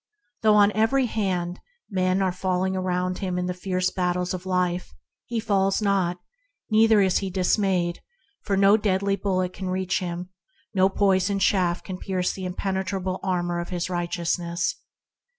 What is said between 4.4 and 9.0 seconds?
life, he falls not, neither is he dismayed: no